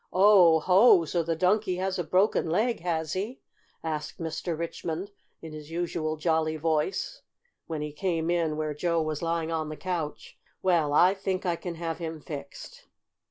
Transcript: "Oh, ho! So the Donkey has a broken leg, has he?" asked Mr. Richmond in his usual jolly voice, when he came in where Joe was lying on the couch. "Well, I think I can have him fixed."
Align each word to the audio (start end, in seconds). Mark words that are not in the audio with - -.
"Oh, 0.11 0.61
ho! 0.61 1.05
So 1.05 1.21
the 1.21 1.35
Donkey 1.35 1.75
has 1.75 1.99
a 1.99 2.03
broken 2.03 2.49
leg, 2.49 2.79
has 2.79 3.13
he?" 3.13 3.39
asked 3.83 4.17
Mr. 4.19 4.57
Richmond 4.57 5.11
in 5.43 5.53
his 5.53 5.69
usual 5.69 6.17
jolly 6.17 6.55
voice, 6.57 7.21
when 7.67 7.83
he 7.83 7.91
came 7.93 8.31
in 8.31 8.57
where 8.57 8.73
Joe 8.73 8.99
was 9.03 9.21
lying 9.21 9.51
on 9.51 9.69
the 9.69 9.77
couch. 9.77 10.39
"Well, 10.63 10.91
I 10.91 11.13
think 11.13 11.45
I 11.45 11.55
can 11.55 11.75
have 11.75 11.99
him 11.99 12.19
fixed." 12.19 12.87